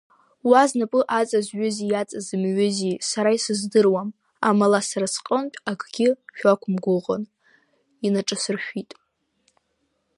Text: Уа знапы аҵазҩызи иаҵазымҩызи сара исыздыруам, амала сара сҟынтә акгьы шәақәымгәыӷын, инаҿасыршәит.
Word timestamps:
Уа 0.49 0.63
знапы 0.69 0.99
аҵазҩызи 1.19 1.87
иаҵазымҩызи 1.91 2.93
сара 3.09 3.29
исыздыруам, 3.37 4.09
амала 4.47 4.79
сара 4.89 5.07
сҟынтә 5.13 5.57
акгьы 5.71 6.09
шәақәымгәыӷын, 6.37 7.23
инаҿасыршәит. 8.05 8.91